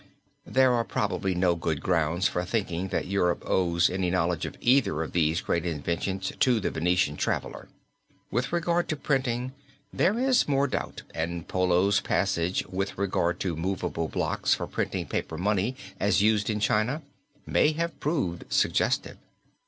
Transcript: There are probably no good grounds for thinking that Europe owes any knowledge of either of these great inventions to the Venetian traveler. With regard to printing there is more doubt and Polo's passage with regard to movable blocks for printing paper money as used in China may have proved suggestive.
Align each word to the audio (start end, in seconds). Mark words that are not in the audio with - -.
There 0.47 0.73
are 0.73 0.83
probably 0.83 1.35
no 1.35 1.53
good 1.53 1.79
grounds 1.79 2.27
for 2.27 2.43
thinking 2.43 2.87
that 2.87 3.05
Europe 3.05 3.43
owes 3.45 3.87
any 3.87 4.09
knowledge 4.09 4.47
of 4.47 4.57
either 4.59 5.03
of 5.03 5.11
these 5.11 5.41
great 5.41 5.63
inventions 5.63 6.31
to 6.39 6.59
the 6.59 6.71
Venetian 6.71 7.17
traveler. 7.17 7.67
With 8.31 8.51
regard 8.51 8.87
to 8.89 8.95
printing 8.95 9.51
there 9.93 10.17
is 10.17 10.47
more 10.47 10.65
doubt 10.67 11.03
and 11.13 11.47
Polo's 11.47 11.99
passage 11.99 12.65
with 12.65 12.97
regard 12.97 13.39
to 13.41 13.55
movable 13.55 14.07
blocks 14.07 14.55
for 14.55 14.65
printing 14.65 15.05
paper 15.05 15.37
money 15.37 15.75
as 15.99 16.19
used 16.19 16.49
in 16.49 16.59
China 16.59 17.03
may 17.45 17.73
have 17.73 17.99
proved 17.99 18.45
suggestive. 18.51 19.17